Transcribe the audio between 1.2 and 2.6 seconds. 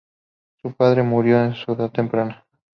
en su edad temprana.